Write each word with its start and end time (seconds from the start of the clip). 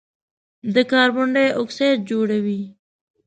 د 0.73 0.75
کاربن 0.91 1.27
ډای 1.35 1.49
اکسایډ 1.61 1.97
جوړوي. 2.09 2.61